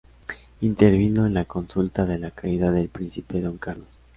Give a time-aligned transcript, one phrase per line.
[0.61, 3.87] Intervino en la consulta de la caída del príncipe don Carlos.